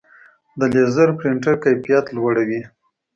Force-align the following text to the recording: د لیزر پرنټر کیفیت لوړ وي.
د 0.59 0.61
لیزر 0.73 1.09
پرنټر 1.17 1.55
کیفیت 1.63 2.05
لوړ 2.15 2.35
وي. 2.47 2.61